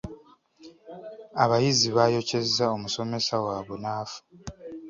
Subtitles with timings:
[1.43, 4.19] Abayizi baayokyezza omusomesa waabwe n'afa.